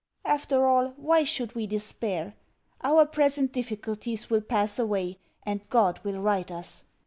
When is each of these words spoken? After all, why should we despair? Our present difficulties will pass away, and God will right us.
After 0.25 0.65
all, 0.65 0.93
why 0.97 1.23
should 1.23 1.53
we 1.53 1.67
despair? 1.67 2.33
Our 2.81 3.05
present 3.05 3.51
difficulties 3.53 4.31
will 4.31 4.41
pass 4.41 4.79
away, 4.79 5.19
and 5.43 5.69
God 5.69 5.99
will 6.03 6.19
right 6.19 6.49
us. 6.49 6.85